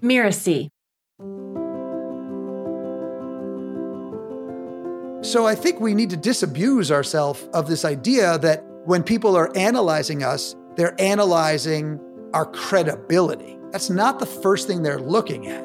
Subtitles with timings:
[0.00, 0.68] Mirasee.
[5.20, 9.54] So I think we need to disabuse ourselves of this idea that when people are
[9.56, 12.00] analyzing us, they're analyzing
[12.32, 13.58] our credibility.
[13.72, 15.64] That's not the first thing they're looking at.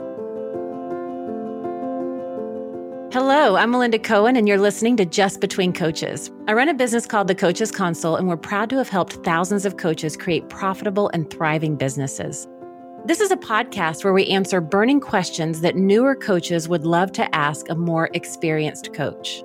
[3.13, 6.31] Hello, I'm Melinda Cohen, and you're listening to Just Between Coaches.
[6.47, 9.67] I run a business called The Coaches Console, and we're proud to have helped thousands
[9.67, 12.47] of coaches create profitable and thriving businesses.
[13.05, 17.35] This is a podcast where we answer burning questions that newer coaches would love to
[17.35, 19.43] ask a more experienced coach.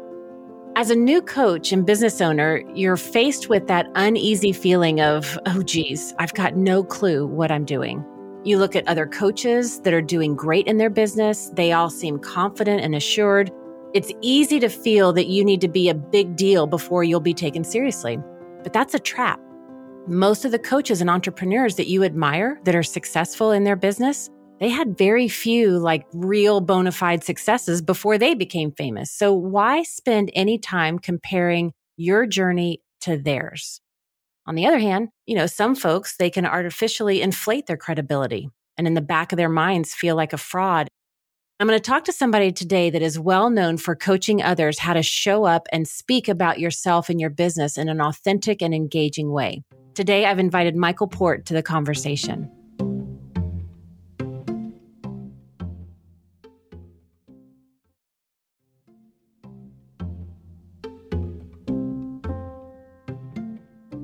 [0.77, 5.65] As a new coach and business owner, you're faced with that uneasy feeling of, oh,
[5.65, 8.05] geez, I've got no clue what I'm doing.
[8.45, 12.21] You look at other coaches that are doing great in their business, they all seem
[12.21, 13.51] confident and assured.
[13.93, 17.35] It's easy to feel that you need to be a big deal before you'll be
[17.35, 18.21] taken seriously.
[18.63, 19.41] But that's a trap.
[20.09, 24.31] Most of the coaches and entrepreneurs that you admire that are successful in their business,
[24.59, 29.11] they had very few like real bona fide successes before they became famous.
[29.11, 33.83] So why spend any time comparing your journey to theirs?
[34.47, 38.87] On the other hand, you know, some folks, they can artificially inflate their credibility and
[38.87, 40.89] in the back of their minds feel like a fraud
[41.61, 44.93] I'm going to talk to somebody today that is well known for coaching others how
[44.93, 49.33] to show up and speak about yourself and your business in an authentic and engaging
[49.33, 49.65] way.
[49.95, 52.49] Today, I've invited Michael Port to the conversation.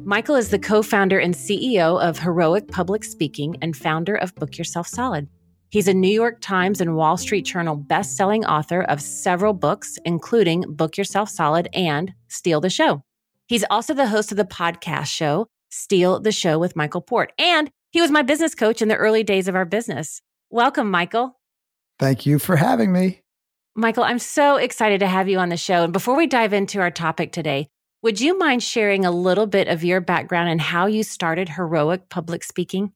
[0.05, 4.59] Michael is the co founder and CEO of Heroic Public Speaking and founder of Book
[4.59, 5.29] Yourself Solid.
[5.75, 10.63] He's a New York Times and Wall Street Journal best-selling author of several books, including
[10.69, 13.03] Book Yourself Solid and Steal the Show.
[13.49, 17.33] He's also the host of the podcast show, Steal the Show with Michael Port.
[17.41, 20.23] And he was my business coach in the early days of our business.
[20.49, 21.41] Welcome, Michael.
[21.99, 23.23] Thank you for having me.
[23.75, 25.83] Michael, I'm so excited to have you on the show.
[25.83, 27.67] And before we dive into our topic today,
[28.01, 32.09] would you mind sharing a little bit of your background and how you started heroic
[32.11, 32.93] public speaking?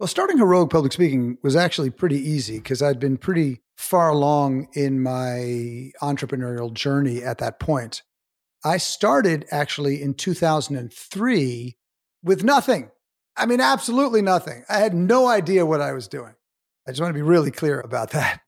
[0.00, 4.68] Well, starting heroic public speaking was actually pretty easy because I'd been pretty far along
[4.74, 8.02] in my entrepreneurial journey at that point.
[8.64, 11.76] I started actually in 2003
[12.22, 12.90] with nothing.
[13.36, 14.64] I mean, absolutely nothing.
[14.68, 16.34] I had no idea what I was doing.
[16.86, 18.40] I just want to be really clear about that.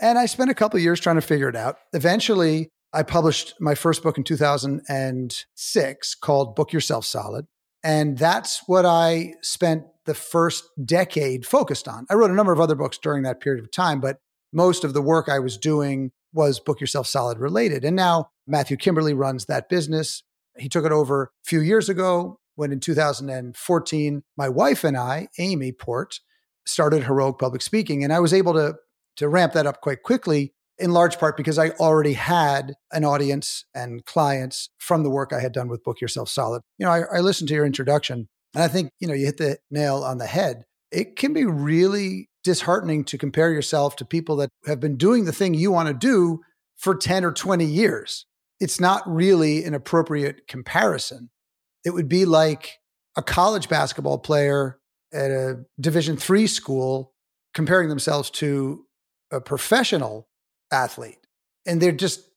[0.00, 1.78] And I spent a couple years trying to figure it out.
[1.92, 7.46] Eventually, I published my first book in 2006 called Book Yourself Solid.
[7.84, 12.06] And that's what I spent the first decade focused on.
[12.10, 14.18] I wrote a number of other books during that period of time, but
[14.52, 17.84] most of the work I was doing was Book Yourself Solid related.
[17.84, 20.22] And now Matthew Kimberley runs that business.
[20.58, 25.28] He took it over a few years ago when in 2014, my wife and I,
[25.38, 26.20] Amy Port,
[26.66, 28.04] started Heroic Public Speaking.
[28.04, 28.76] And I was able to,
[29.16, 33.64] to ramp that up quite quickly, in large part because I already had an audience
[33.74, 36.62] and clients from the work I had done with Book Yourself Solid.
[36.78, 39.38] You know, I, I listened to your introduction and I think, you know, you hit
[39.38, 40.64] the nail on the head.
[40.90, 45.32] It can be really disheartening to compare yourself to people that have been doing the
[45.32, 46.40] thing you want to do
[46.76, 48.26] for 10 or 20 years.
[48.60, 51.30] It's not really an appropriate comparison.
[51.84, 52.78] It would be like
[53.16, 54.78] a college basketball player
[55.12, 57.12] at a Division 3 school
[57.54, 58.84] comparing themselves to
[59.30, 60.28] a professional
[60.72, 61.18] athlete.
[61.66, 62.28] And they're just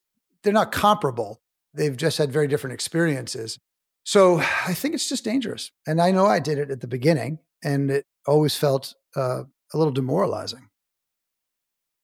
[0.44, 1.42] they're not comparable.
[1.74, 3.58] They've just had very different experiences.
[4.06, 5.72] So I think it's just dangerous.
[5.86, 9.44] And I know I did it at the beginning, and it always felt uh,
[9.74, 10.70] a little demoralizing.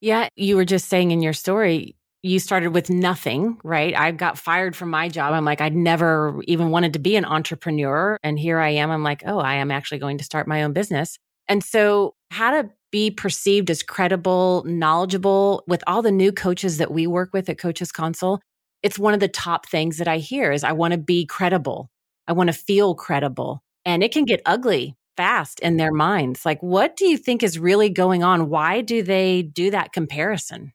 [0.02, 3.96] Yeah, you were just saying in your story, you started with nothing, right?
[3.96, 5.34] I got fired from my job.
[5.34, 8.18] I'm like, I'd never even wanted to be an entrepreneur.
[8.24, 8.90] And here I am.
[8.90, 11.18] I'm like, oh, I am actually going to start my own business.
[11.48, 16.92] And so, how to be perceived as credible, knowledgeable with all the new coaches that
[16.92, 18.42] we work with at Coaches Console,
[18.84, 21.90] it's one of the top things that I hear is I want to be credible.
[22.28, 23.64] I want to feel credible.
[23.86, 26.46] And it can get ugly fast in their minds.
[26.46, 28.50] Like, what do you think is really going on?
[28.50, 30.74] Why do they do that comparison?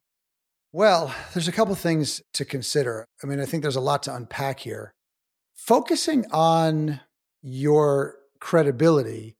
[0.73, 3.06] Well, there's a couple things to consider.
[3.23, 4.93] I mean, I think there's a lot to unpack here.
[5.55, 7.00] Focusing on
[7.43, 9.37] your credibility,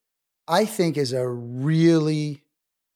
[0.49, 2.43] I think, is a really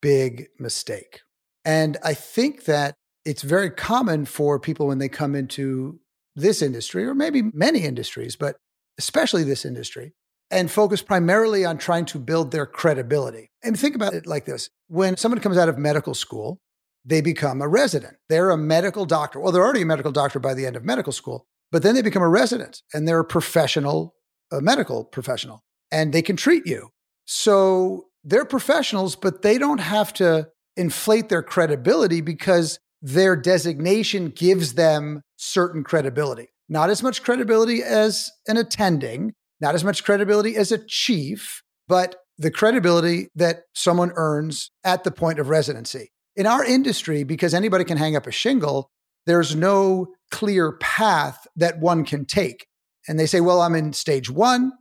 [0.01, 1.21] big mistake.
[1.65, 2.95] And I think that
[3.31, 6.01] it's very common for people when they come into
[6.35, 8.57] this industry, or maybe many industries, but
[8.99, 10.15] especially this industry,
[10.51, 13.49] and focus primarily on trying to build their credibility.
[13.63, 16.59] And think about it like this when someone comes out of medical school,
[17.05, 18.17] they become a resident.
[18.29, 19.39] They're a medical doctor.
[19.39, 22.03] Well, they're already a medical doctor by the end of medical school, but then they
[22.03, 24.13] become a resident and they're a professional,
[24.51, 25.63] a medical professional,
[25.93, 26.89] and they can treat you.
[27.27, 34.75] So they're professionals, but they don't have to inflate their credibility because their designation gives
[34.75, 36.49] them certain credibility.
[36.69, 42.17] Not as much credibility as an attending, not as much credibility as a chief, but
[42.39, 46.11] the credibility that someone earns at the point of residency.
[46.37, 48.89] In our industry, because anybody can hang up a shingle,
[49.27, 52.67] there's no clear path that one can take.
[53.09, 54.73] And they say, well, I'm in stage one.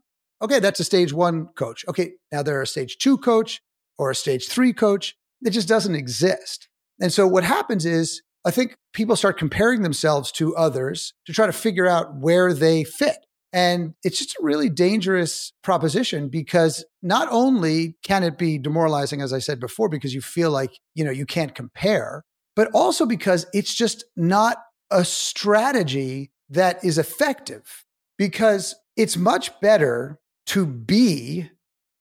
[0.41, 1.83] Okay, that's a stage one coach.
[1.87, 3.61] Okay, now they're a stage two coach
[3.97, 5.15] or a stage three coach.
[5.41, 6.69] It just doesn't exist.
[6.99, 11.45] And so what happens is, I think people start comparing themselves to others to try
[11.45, 13.17] to figure out where they fit.
[13.51, 19.33] And it's just a really dangerous proposition because not only can it be demoralizing, as
[19.33, 22.23] I said before, because you feel like, you know, you can't compare,
[22.55, 24.57] but also because it's just not
[24.91, 27.85] a strategy that is effective
[28.17, 31.49] because it's much better to be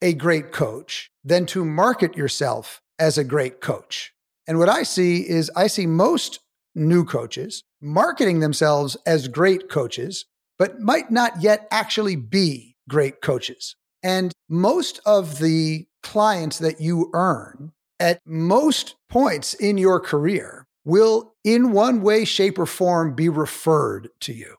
[0.03, 4.13] a great coach than to market yourself as a great coach.
[4.49, 6.41] And what I see is I see most
[6.75, 10.25] new coaches marketing themselves as great coaches,
[10.59, 13.77] but might not yet actually be great coaches.
[14.03, 21.35] And most of the clients that you earn at most points in your career will,
[21.45, 24.55] in one way, shape, or form, be referred to you.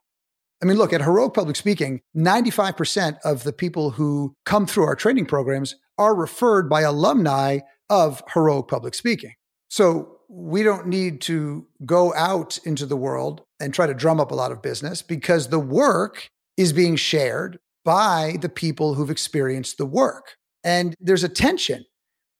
[0.62, 4.94] I mean, look, at Heroic Public Speaking, 95% of the people who come through our
[4.94, 9.34] training programs are referred by alumni of Heroic Public Speaking.
[9.70, 14.30] So we don't need to go out into the world and try to drum up
[14.30, 19.78] a lot of business because the work is being shared by the people who've experienced
[19.78, 20.36] the work.
[20.62, 21.84] And there's a tension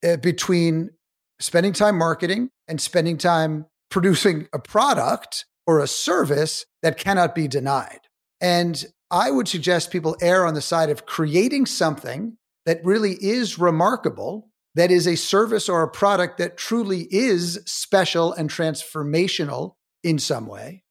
[0.07, 0.91] uh, between
[1.41, 7.49] spending time marketing and spending time producing a product or a service that cannot be
[7.49, 8.01] denied.
[8.41, 12.37] And I would suggest people err on the side of creating something
[12.67, 18.33] that really is remarkable, that is a service or a product that truly is special
[18.33, 20.83] and transformational in some way,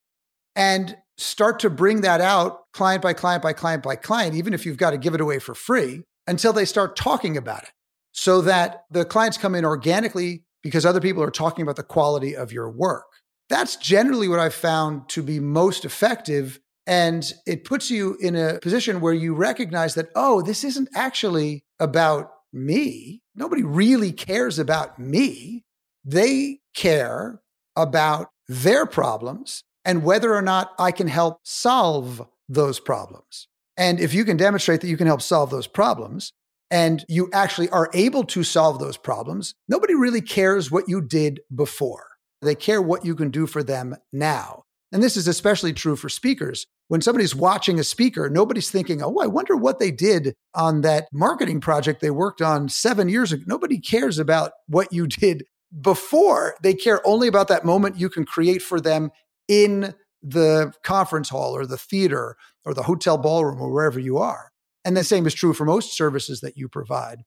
[0.56, 4.66] and start to bring that out client by client by client by client, even if
[4.66, 7.72] you've got to give it away for free, until they start talking about it
[8.12, 12.36] so that the clients come in organically because other people are talking about the quality
[12.36, 13.06] of your work.
[13.50, 16.60] That's generally what I've found to be most effective.
[16.86, 21.64] And it puts you in a position where you recognize that, oh, this isn't actually
[21.80, 23.22] about me.
[23.40, 25.64] Nobody really cares about me.
[26.04, 27.42] They care
[27.76, 33.48] about their problems and whether or not I can help solve those problems.
[33.78, 36.34] And if you can demonstrate that you can help solve those problems,
[36.72, 41.40] and you actually are able to solve those problems, nobody really cares what you did
[41.56, 42.06] before.
[42.42, 44.66] They care what you can do for them now.
[44.92, 46.68] And this is especially true for speakers.
[46.90, 51.08] When somebody's watching a speaker, nobody's thinking, oh, I wonder what they did on that
[51.14, 53.44] marketing project they worked on seven years ago.
[53.46, 55.46] Nobody cares about what you did
[55.82, 56.56] before.
[56.64, 59.12] They care only about that moment you can create for them
[59.48, 59.94] in
[60.24, 64.52] the conference hall or the theater or the hotel ballroom or wherever you are.
[64.84, 67.24] And the same is true for most services that you provide.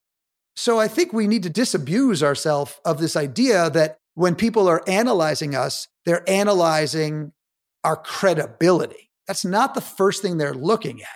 [0.57, 4.83] So I think we need to disabuse ourselves of this idea that when people are
[4.89, 7.33] analyzing us, they're analyzing
[7.85, 9.12] our credibility.
[9.33, 11.09] That's not the first thing they're looking at.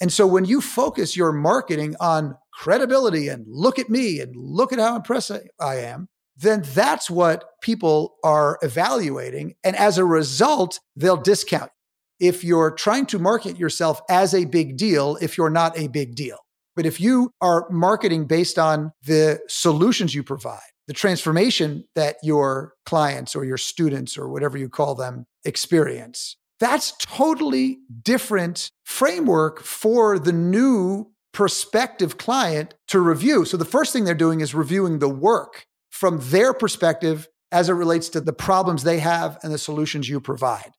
[0.00, 4.72] And so when you focus your marketing on credibility and look at me and look
[4.72, 9.56] at how impressive I am, then that's what people are evaluating.
[9.62, 11.70] And as a result, they'll discount
[12.18, 16.14] if you're trying to market yourself as a big deal if you're not a big
[16.14, 16.38] deal.
[16.74, 22.72] But if you are marketing based on the solutions you provide, the transformation that your
[22.86, 30.18] clients or your students or whatever you call them experience, that's totally different framework for
[30.18, 33.44] the new prospective client to review.
[33.44, 37.74] So the first thing they're doing is reviewing the work from their perspective as it
[37.74, 40.72] relates to the problems they have and the solutions you provide.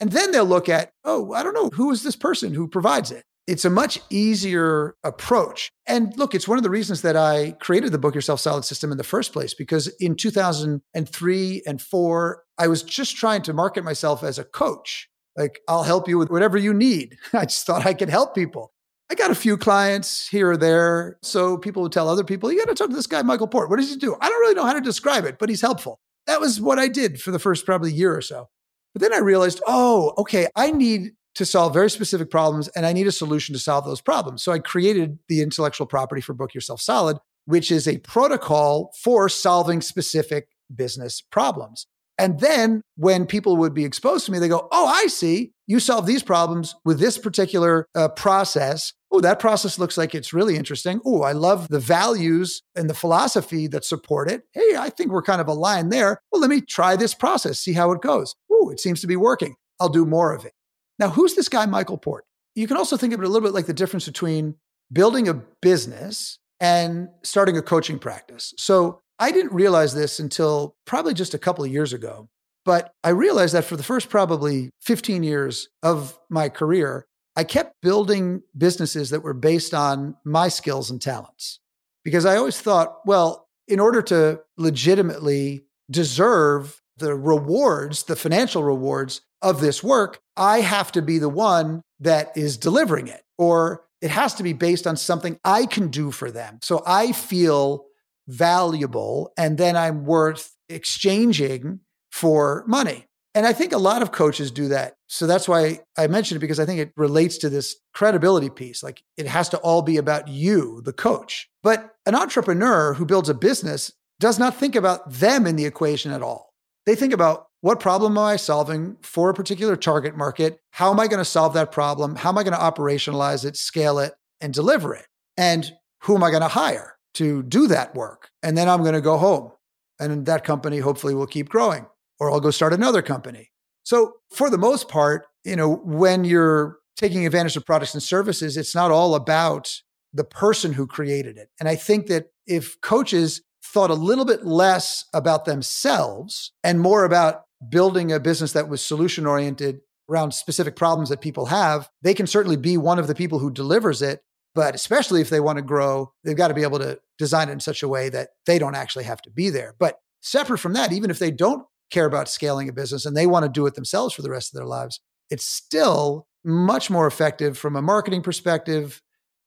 [0.00, 3.10] And then they'll look at, oh, I don't know, who is this person who provides
[3.10, 3.24] it?
[3.46, 5.70] It's a much easier approach.
[5.86, 8.92] And look, it's one of the reasons that I created the Book Yourself Solid system
[8.92, 13.82] in the first place, because in 2003 and four, I was just trying to market
[13.84, 15.09] myself as a coach.
[15.40, 17.16] Like, I'll help you with whatever you need.
[17.32, 18.72] I just thought I could help people.
[19.10, 21.16] I got a few clients here or there.
[21.22, 23.70] So people would tell other people, you got to talk to this guy, Michael Port.
[23.70, 24.16] What does he do?
[24.20, 25.98] I don't really know how to describe it, but he's helpful.
[26.26, 28.50] That was what I did for the first probably year or so.
[28.92, 32.92] But then I realized, oh, okay, I need to solve very specific problems and I
[32.92, 34.42] need a solution to solve those problems.
[34.42, 37.16] So I created the intellectual property for Book Yourself Solid,
[37.46, 41.86] which is a protocol for solving specific business problems.
[42.20, 45.52] And then when people would be exposed to me, they go, Oh, I see.
[45.66, 48.92] You solve these problems with this particular uh, process.
[49.10, 51.00] Oh, that process looks like it's really interesting.
[51.06, 54.42] Oh, I love the values and the philosophy that support it.
[54.52, 56.20] Hey, I think we're kind of aligned there.
[56.30, 58.34] Well, let me try this process, see how it goes.
[58.52, 59.54] Oh, it seems to be working.
[59.80, 60.52] I'll do more of it.
[60.98, 62.24] Now, who's this guy, Michael Port?
[62.54, 64.56] You can also think of it a little bit like the difference between
[64.92, 68.52] building a business and starting a coaching practice.
[68.58, 72.28] So I didn't realize this until probably just a couple of years ago.
[72.64, 77.80] But I realized that for the first probably 15 years of my career, I kept
[77.82, 81.60] building businesses that were based on my skills and talents.
[82.02, 89.20] Because I always thought, well, in order to legitimately deserve the rewards, the financial rewards
[89.42, 94.10] of this work, I have to be the one that is delivering it, or it
[94.10, 96.58] has to be based on something I can do for them.
[96.62, 97.86] So I feel
[98.30, 103.06] valuable and then I'm worth exchanging for money.
[103.34, 104.94] And I think a lot of coaches do that.
[105.06, 108.82] So that's why I mentioned it because I think it relates to this credibility piece.
[108.82, 111.48] Like it has to all be about you, the coach.
[111.62, 116.10] But an entrepreneur who builds a business does not think about them in the equation
[116.10, 116.52] at all.
[116.86, 120.58] They think about what problem am I solving for a particular target market?
[120.70, 122.16] How am I going to solve that problem?
[122.16, 125.06] How am I going to operationalize it, scale it, and deliver it?
[125.36, 125.70] And
[126.02, 126.96] who am I going to hire?
[127.14, 128.30] To do that work.
[128.42, 129.52] And then I'm going to go home.
[129.98, 131.86] And that company hopefully will keep growing,
[132.18, 133.50] or I'll go start another company.
[133.82, 138.56] So, for the most part, you know, when you're taking advantage of products and services,
[138.56, 139.70] it's not all about
[140.12, 141.48] the person who created it.
[141.58, 147.04] And I think that if coaches thought a little bit less about themselves and more
[147.04, 152.14] about building a business that was solution oriented around specific problems that people have, they
[152.14, 154.20] can certainly be one of the people who delivers it
[154.54, 157.52] but especially if they want to grow, they've got to be able to design it
[157.52, 159.74] in such a way that they don't actually have to be there.
[159.78, 163.26] But separate from that, even if they don't care about scaling a business and they
[163.26, 167.06] want to do it themselves for the rest of their lives, it's still much more
[167.06, 169.02] effective from a marketing perspective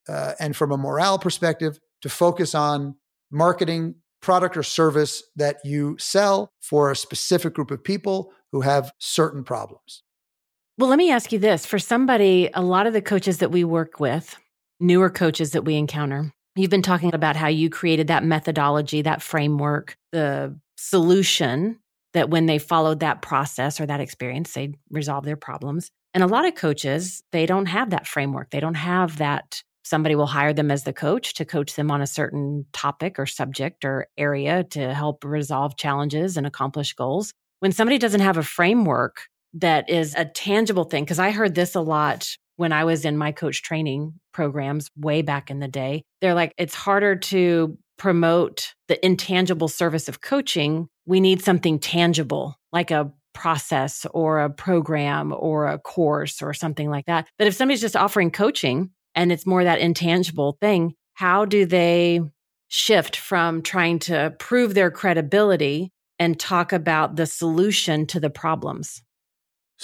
[0.08, 2.96] uh, and from a morale perspective to focus on
[3.32, 8.92] marketing product or service that you sell for a specific group of people who have
[9.00, 10.04] certain problems.
[10.78, 13.64] Well, let me ask you this for somebody, a lot of the coaches that we
[13.64, 14.38] work with,
[14.84, 16.32] newer coaches that we encounter.
[16.56, 21.80] You've been talking about how you created that methodology, that framework, the solution
[22.14, 25.90] that when they followed that process or that experience, they resolve their problems.
[26.14, 28.52] And a lot of coaches, they don't have that framework.
[28.52, 29.64] They don't have that.
[29.84, 33.26] Somebody will hire them as the coach to coach them on a certain topic or
[33.26, 37.34] subject or area to help resolve challenges and accomplish goals.
[37.62, 41.74] When somebody doesn't have a framework that is a tangible thing, because I heard this
[41.74, 46.04] a lot when I was in my coach training programs way back in the day.
[46.22, 50.88] They're like, it's harder to promote the intangible service of coaching.
[51.06, 56.90] We need something tangible, like a process or a program or a course or something
[56.90, 57.28] like that.
[57.38, 62.22] But if somebody's just offering coaching and it's more that intangible thing, how do they
[62.68, 69.02] shift from trying to prove their credibility and talk about the solution to the problems?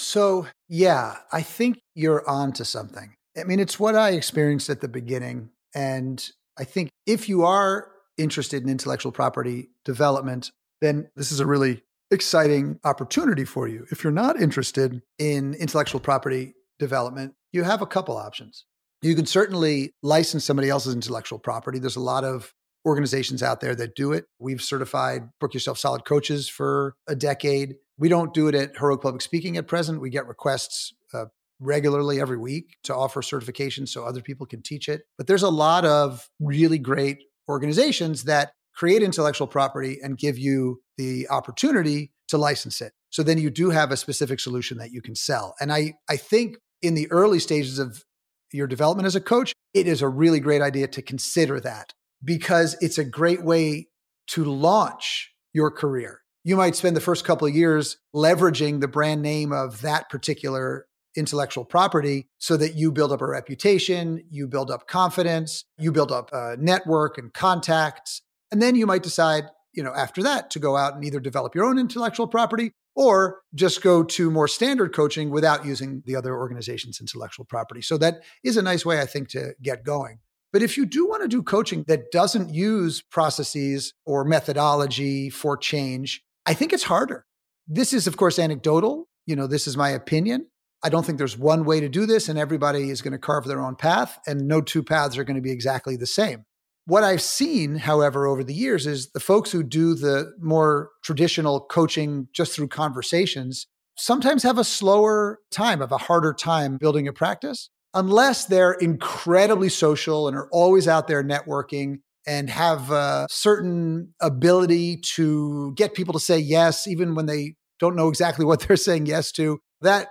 [0.00, 3.14] So, yeah, I think you're on to something.
[3.38, 5.50] I mean, it's what I experienced at the beginning.
[5.74, 6.26] And
[6.58, 11.82] I think if you are interested in intellectual property development, then this is a really
[12.10, 13.86] exciting opportunity for you.
[13.90, 18.64] If you're not interested in intellectual property development, you have a couple options.
[19.02, 21.78] You can certainly license somebody else's intellectual property.
[21.78, 22.52] There's a lot of
[22.86, 24.24] organizations out there that do it.
[24.38, 27.76] We've certified Book Yourself Solid coaches for a decade.
[28.00, 30.00] We don't do it at Heroic Public Speaking at present.
[30.00, 31.26] We get requests uh,
[31.60, 35.02] regularly every week to offer certification so other people can teach it.
[35.18, 40.80] But there's a lot of really great organizations that create intellectual property and give you
[40.96, 42.94] the opportunity to license it.
[43.10, 45.54] So then you do have a specific solution that you can sell.
[45.60, 48.02] And I, I think in the early stages of
[48.50, 51.92] your development as a coach, it is a really great idea to consider that
[52.24, 53.88] because it's a great way
[54.28, 59.22] to launch your career you might spend the first couple of years leveraging the brand
[59.22, 64.70] name of that particular intellectual property so that you build up a reputation, you build
[64.70, 68.22] up confidence, you build up a network and contacts.
[68.52, 71.54] And then you might decide, you know, after that to go out and either develop
[71.54, 76.36] your own intellectual property or just go to more standard coaching without using the other
[76.36, 77.82] organization's intellectual property.
[77.82, 80.18] So that is a nice way, I think, to get going.
[80.52, 85.56] But if you do want to do coaching that doesn't use processes or methodology for
[85.56, 87.26] change, I think it's harder.
[87.68, 89.08] This is, of course, anecdotal.
[89.24, 90.48] You know, this is my opinion.
[90.82, 93.44] I don't think there's one way to do this, and everybody is going to carve
[93.44, 96.46] their own path, and no two paths are going to be exactly the same.
[96.86, 101.60] What I've seen, however, over the years is the folks who do the more traditional
[101.60, 107.12] coaching just through conversations sometimes have a slower time, have a harder time building a
[107.12, 114.14] practice, unless they're incredibly social and are always out there networking and have a certain
[114.20, 118.76] ability to get people to say yes, even when they don't know exactly what they're
[118.76, 120.08] saying yes to, that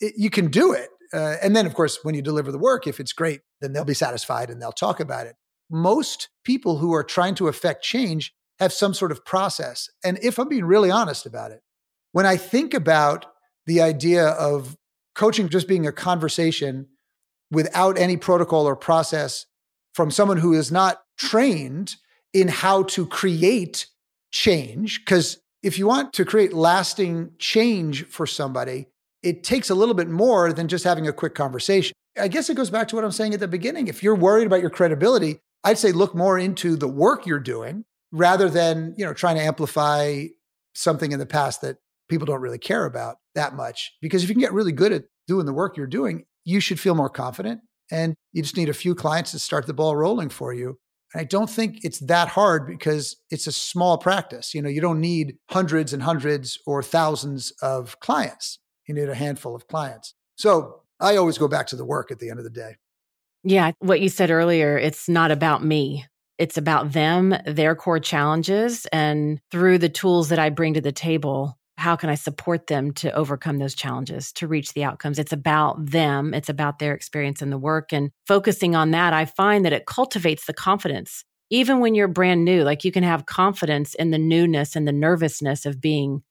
[0.00, 0.88] it, you can do it.
[1.14, 3.84] Uh, and then, of course, when you deliver the work, if it's great, then they'll
[3.84, 5.36] be satisfied and they'll talk about it.
[5.70, 9.88] Most people who are trying to affect change have some sort of process.
[10.04, 11.60] And if I'm being really honest about it,
[12.12, 13.26] when I think about
[13.66, 14.76] the idea of
[15.14, 16.86] coaching just being a conversation
[17.50, 19.46] without any protocol or process
[19.94, 21.96] from someone who is not trained
[22.32, 23.86] in how to create
[24.30, 25.04] change.
[25.04, 28.86] Because if you want to create lasting change for somebody,
[29.22, 31.92] it takes a little bit more than just having a quick conversation.
[32.18, 33.86] I guess it goes back to what I'm saying at the beginning.
[33.86, 37.84] If you're worried about your credibility, I'd say look more into the work you're doing
[38.10, 40.26] rather than, you know, trying to amplify
[40.74, 43.94] something in the past that people don't really care about that much.
[44.02, 46.80] Because if you can get really good at doing the work you're doing, you should
[46.80, 47.60] feel more confident
[47.90, 50.78] and you just need a few clients to start the ball rolling for you.
[51.12, 54.54] And I don't think it's that hard because it's a small practice.
[54.54, 58.58] You know, you don't need hundreds and hundreds or thousands of clients.
[58.86, 60.14] You need a handful of clients.
[60.36, 62.76] So I always go back to the work at the end of the day.
[63.44, 63.72] Yeah.
[63.80, 66.06] What you said earlier, it's not about me.
[66.38, 70.90] It's about them, their core challenges, and through the tools that I bring to the
[70.90, 75.18] table, how can I support them to overcome those challenges, to reach the outcomes?
[75.18, 77.92] It's about them, it's about their experience in the work.
[77.92, 81.24] And focusing on that, I find that it cultivates the confidence.
[81.50, 84.92] Even when you're brand new, like you can have confidence in the newness and the
[84.92, 86.22] nervousness of being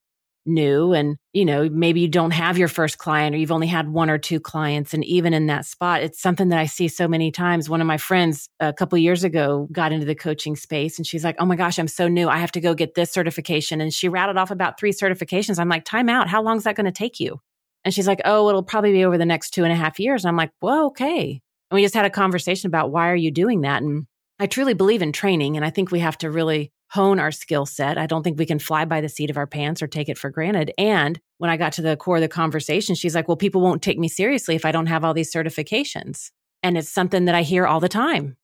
[0.46, 3.90] new and you know maybe you don't have your first client or you've only had
[3.90, 7.08] one or two clients and even in that spot it's something that i see so
[7.08, 7.70] many times.
[7.70, 11.24] One of my friends a couple years ago got into the coaching space and she's
[11.24, 12.28] like oh my gosh i'm so new.
[12.28, 13.82] I have to go get this certification.
[13.82, 15.60] And she rattled off about three certifications.
[15.60, 16.28] I'm like time out.
[16.28, 17.40] How long is that going to take you?
[17.86, 20.24] And she's like oh it'll probably be over the next two and a half years.
[20.24, 21.42] And i'm like well okay.
[21.70, 23.82] And we just had a conversation about why are you doing that?
[23.82, 24.08] And
[24.42, 27.66] I truly believe in training, and I think we have to really hone our skill
[27.66, 27.98] set.
[27.98, 30.18] I don't think we can fly by the seat of our pants or take it
[30.18, 30.74] for granted.
[30.78, 33.82] And when I got to the core of the conversation, she's like, well, people won't
[33.82, 36.32] take me seriously if I don't have all these certifications.
[36.62, 38.36] And it's something that I hear all the time.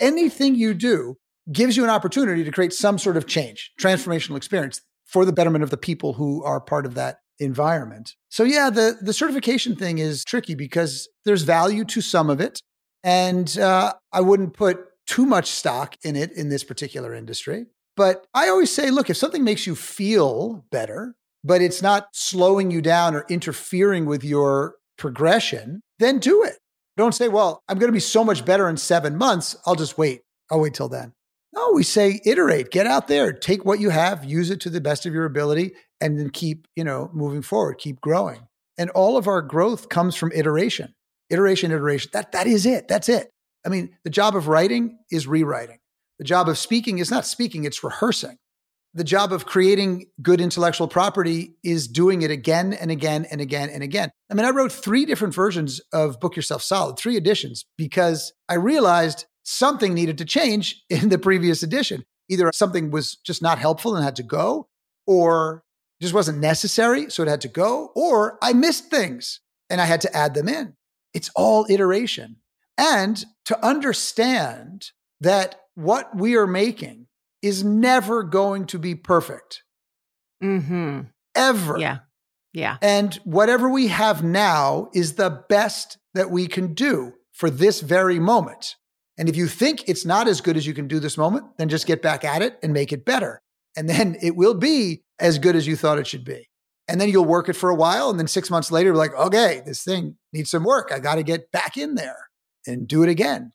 [0.00, 1.16] Anything you do
[1.52, 5.62] gives you an opportunity to create some sort of change, transformational experience for the betterment
[5.62, 8.14] of the people who are part of that environment.
[8.28, 12.60] So yeah, the the certification thing is tricky because there's value to some of it,
[13.02, 14.80] and uh, I wouldn't put
[15.10, 17.66] too much stock in it in this particular industry.
[17.96, 22.70] But I always say, look, if something makes you feel better, but it's not slowing
[22.70, 26.58] you down or interfering with your progression, then do it.
[26.96, 29.56] Don't say, well, I'm going to be so much better in seven months.
[29.66, 30.20] I'll just wait.
[30.48, 31.12] I'll wait till then.
[31.52, 34.80] No, we say iterate, get out there, take what you have, use it to the
[34.80, 38.46] best of your ability, and then keep, you know, moving forward, keep growing.
[38.78, 40.94] And all of our growth comes from iteration.
[41.30, 42.10] Iteration, iteration.
[42.12, 42.86] That that is it.
[42.86, 43.30] That's it.
[43.64, 45.78] I mean, the job of writing is rewriting.
[46.18, 48.36] The job of speaking is not speaking, it's rehearsing.
[48.92, 53.70] The job of creating good intellectual property is doing it again and again and again
[53.70, 54.10] and again.
[54.28, 58.54] I mean, I wrote three different versions of Book Yourself Solid, three editions, because I
[58.54, 62.04] realized something needed to change in the previous edition.
[62.28, 64.68] Either something was just not helpful and had to go,
[65.06, 65.62] or
[66.02, 70.00] just wasn't necessary, so it had to go, or I missed things and I had
[70.02, 70.74] to add them in.
[71.14, 72.36] It's all iteration.
[72.80, 74.90] And to understand
[75.20, 77.08] that what we are making
[77.42, 79.62] is never going to be perfect.
[80.42, 81.02] Mm-hmm.
[81.34, 81.78] Ever.
[81.78, 81.98] Yeah.
[82.54, 82.78] Yeah.
[82.80, 88.18] And whatever we have now is the best that we can do for this very
[88.18, 88.76] moment.
[89.18, 91.68] And if you think it's not as good as you can do this moment, then
[91.68, 93.42] just get back at it and make it better.
[93.76, 96.48] And then it will be as good as you thought it should be.
[96.88, 98.08] And then you'll work it for a while.
[98.08, 100.90] And then six months later, you're like, okay, this thing needs some work.
[100.92, 102.29] I got to get back in there
[102.66, 103.52] and do it again.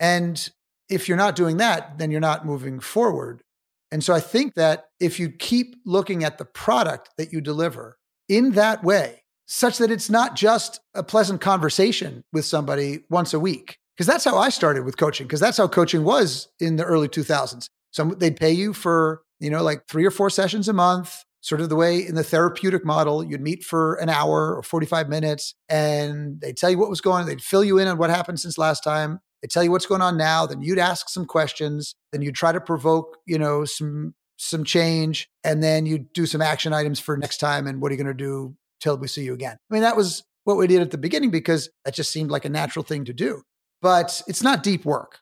[0.00, 0.48] And
[0.88, 3.42] if you're not doing that, then you're not moving forward.
[3.90, 7.98] And so I think that if you keep looking at the product that you deliver
[8.28, 13.40] in that way, such that it's not just a pleasant conversation with somebody once a
[13.40, 16.84] week, because that's how I started with coaching, because that's how coaching was in the
[16.84, 17.66] early 2000s.
[17.90, 21.60] So they'd pay you for, you know, like three or four sessions a month sort
[21.60, 25.54] of the way in the therapeutic model, you'd meet for an hour or 45 minutes
[25.68, 27.26] and they'd tell you what was going on.
[27.26, 29.20] They'd fill you in on what happened since last time.
[29.40, 30.46] They'd tell you what's going on now.
[30.46, 31.94] Then you'd ask some questions.
[32.12, 35.28] Then you'd try to provoke, you know, some some change.
[35.44, 37.66] And then you'd do some action items for next time.
[37.66, 39.56] And what are you going to do till we see you again?
[39.70, 42.44] I mean, that was what we did at the beginning because that just seemed like
[42.44, 43.42] a natural thing to do.
[43.82, 45.18] But it's not deep work.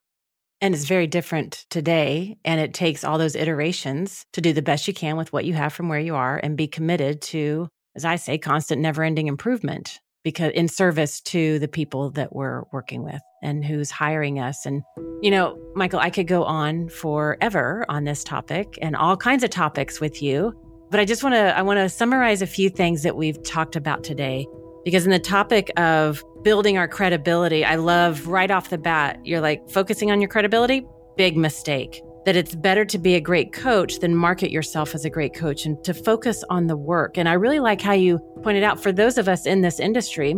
[0.61, 2.39] And it's very different today.
[2.45, 5.55] And it takes all those iterations to do the best you can with what you
[5.55, 9.27] have from where you are and be committed to, as I say, constant, never ending
[9.27, 14.67] improvement because in service to the people that we're working with and who's hiring us.
[14.67, 14.83] And,
[15.23, 19.51] you know, Michael, I could go on forever on this topic and all kinds of
[19.51, 20.53] topics with you.
[20.91, 23.77] But I just want to I want to summarize a few things that we've talked
[23.77, 24.47] about today
[24.87, 29.41] because in the topic of building our credibility, I love right off the bat, you're
[29.41, 32.01] like focusing on your credibility, big mistake.
[32.25, 35.67] That it's better to be a great coach than market yourself as a great coach
[35.67, 37.19] and to focus on the work.
[37.19, 40.37] And I really like how you pointed out for those of us in this industry,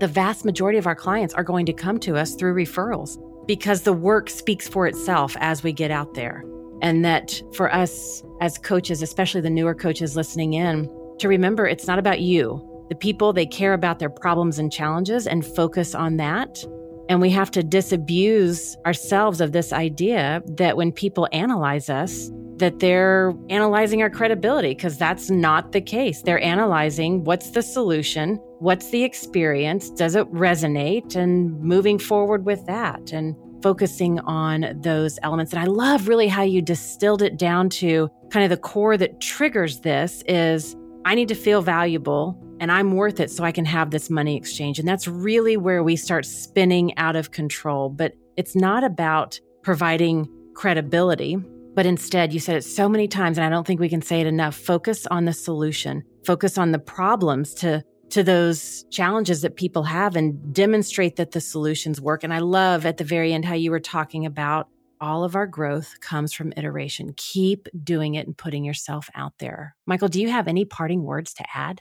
[0.00, 3.82] the vast majority of our clients are going to come to us through referrals because
[3.82, 6.42] the work speaks for itself as we get out there.
[6.82, 11.86] And that for us as coaches, especially the newer coaches listening in, to remember it's
[11.86, 12.73] not about you.
[12.88, 16.64] The people, they care about their problems and challenges and focus on that.
[17.08, 22.78] And we have to disabuse ourselves of this idea that when people analyze us, that
[22.78, 26.22] they're analyzing our credibility because that's not the case.
[26.22, 32.64] They're analyzing what's the solution, what's the experience, does it resonate, and moving forward with
[32.66, 35.52] that and focusing on those elements.
[35.52, 39.20] And I love really how you distilled it down to kind of the core that
[39.20, 43.64] triggers this is I need to feel valuable and I'm worth it so I can
[43.64, 44.78] have this money exchange.
[44.78, 47.88] And that's really where we start spinning out of control.
[47.88, 51.36] But it's not about providing credibility,
[51.74, 54.20] but instead, you said it so many times, and I don't think we can say
[54.20, 59.56] it enough focus on the solution, focus on the problems to to those challenges that
[59.56, 62.22] people have and demonstrate that the solutions work.
[62.22, 64.68] And I love at the very end how you were talking about
[65.00, 67.14] all of our growth comes from iteration.
[67.16, 69.74] Keep doing it and putting yourself out there.
[69.86, 71.80] Michael, do you have any parting words to add?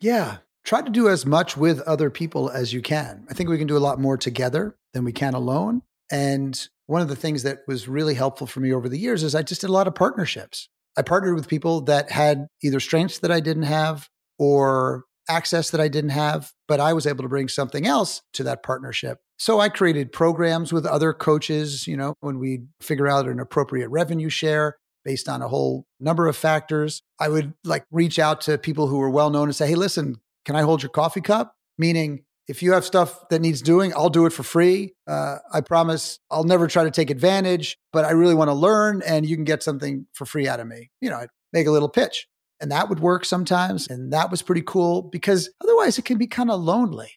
[0.00, 0.38] Yeah.
[0.64, 3.26] Try to do as much with other people as you can.
[3.30, 5.82] I think we can do a lot more together than we can alone.
[6.10, 9.34] And one of the things that was really helpful for me over the years is
[9.34, 10.68] I just did a lot of partnerships.
[10.96, 15.80] I partnered with people that had either strengths that I didn't have or access that
[15.80, 19.18] I didn't have, but I was able to bring something else to that partnership.
[19.38, 23.88] So I created programs with other coaches, you know, when we figure out an appropriate
[23.88, 27.02] revenue share based on a whole number of factors.
[27.18, 30.16] I would like reach out to people who were well known and say, "Hey, listen,
[30.44, 34.10] can I hold your coffee cup?" Meaning, if you have stuff that needs doing, I'll
[34.10, 34.94] do it for free.
[35.06, 39.02] Uh, I promise I'll never try to take advantage, but I really want to learn
[39.06, 40.90] and you can get something for free out of me.
[41.00, 42.28] You know, I'd make a little pitch.
[42.60, 43.86] And that would work sometimes.
[43.88, 47.10] And that was pretty cool because otherwise it can be kind of lonely.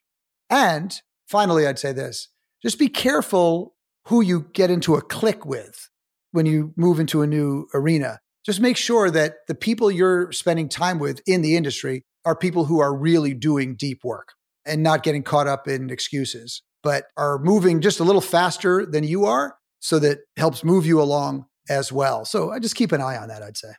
[0.50, 2.30] And finally, I'd say this
[2.62, 3.76] just be careful
[4.08, 5.90] who you get into a clique with
[6.32, 8.20] when you move into a new arena.
[8.46, 12.66] Just make sure that the people you're spending time with in the industry are people
[12.66, 14.34] who are really doing deep work
[14.66, 19.04] and not getting caught up in excuses, but are moving just a little faster than
[19.04, 22.26] you are so that helps move you along as well.
[22.26, 23.74] So I just keep an eye on that, I'd say.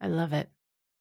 [0.00, 0.48] I love it.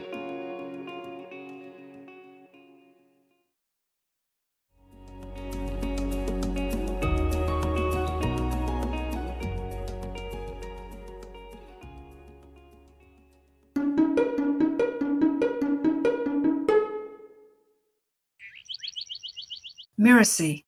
[20.19, 20.65] Mirasee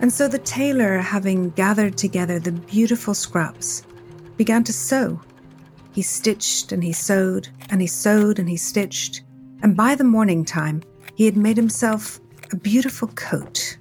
[0.00, 3.82] And so the tailor, having gathered together the beautiful scraps,
[4.36, 5.20] began to sew.
[5.92, 9.24] He stitched and he sewed, and he sewed and he stitched,
[9.62, 10.84] and by the morning time
[11.16, 12.20] he had made himself
[12.52, 13.76] a beautiful coat.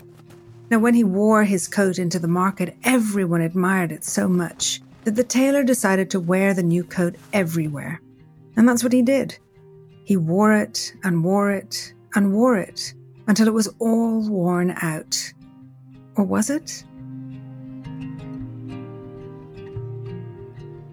[0.72, 5.16] Now, when he wore his coat into the market, everyone admired it so much that
[5.16, 8.02] the tailor decided to wear the new coat everywhere.
[8.58, 9.40] And that's what he did.
[10.04, 12.94] He wore it and wore it and wore it
[13.26, 15.18] until it was all worn out.
[16.18, 16.84] Or was it?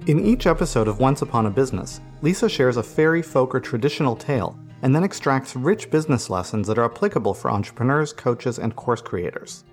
[0.06, 4.14] In each episode of Once Upon a Business, Lisa shares a fairy folk or traditional
[4.14, 9.02] tale and then extracts rich business lessons that are applicable for entrepreneurs, coaches, and course
[9.02, 9.64] creators.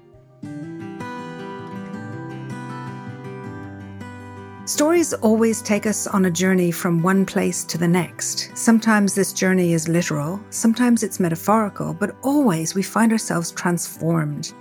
[4.71, 8.51] Stories always take us on a journey from one place to the next.
[8.55, 14.53] Sometimes this journey is literal, sometimes it's metaphorical, but always we find ourselves transformed.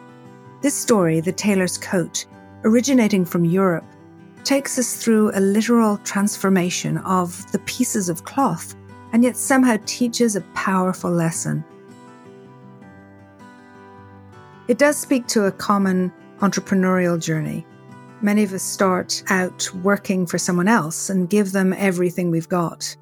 [0.62, 2.26] This story, The Tailor's Coat,
[2.64, 3.84] originating from Europe,
[4.42, 8.74] takes us through a literal transformation of the pieces of cloth
[9.12, 11.62] and yet somehow teaches a powerful lesson.
[14.66, 17.64] It does speak to a common entrepreneurial journey.
[18.22, 22.94] Many of us start out working for someone else and give them everything we've got.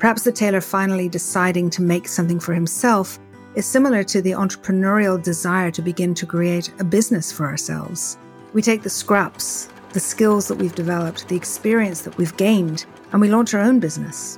[0.00, 3.20] Perhaps the tailor finally deciding to make something for himself
[3.54, 8.18] is similar to the entrepreneurial desire to begin to create a business for ourselves.
[8.54, 13.20] We take the scraps, the skills that we've developed, the experience that we've gained, and
[13.20, 14.36] we launch our own business.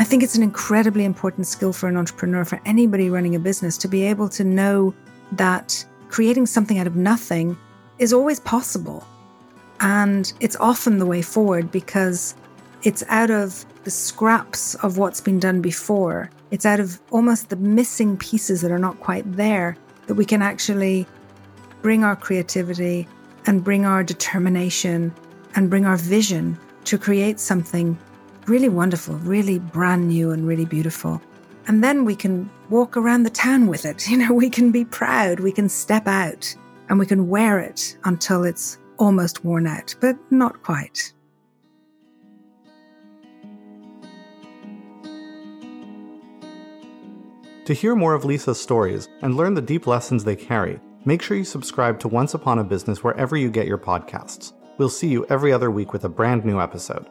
[0.00, 3.78] I think it's an incredibly important skill for an entrepreneur, for anybody running a business,
[3.78, 4.94] to be able to know
[5.32, 7.56] that creating something out of nothing
[7.98, 9.06] is always possible.
[9.80, 12.34] And it's often the way forward because
[12.82, 16.30] it's out of the scraps of what's been done before.
[16.50, 20.42] It's out of almost the missing pieces that are not quite there that we can
[20.42, 21.06] actually
[21.82, 23.06] bring our creativity
[23.46, 25.14] and bring our determination
[25.54, 27.98] and bring our vision to create something
[28.46, 31.20] really wonderful, really brand new and really beautiful.
[31.66, 34.08] And then we can walk around the town with it.
[34.08, 36.54] You know, we can be proud, we can step out
[36.88, 41.12] and we can wear it until it's almost worn out, but not quite.
[47.66, 51.36] To hear more of Lisa's stories and learn the deep lessons they carry, make sure
[51.36, 54.54] you subscribe to Once Upon a Business wherever you get your podcasts.
[54.78, 57.06] We'll see you every other week with a brand new episode.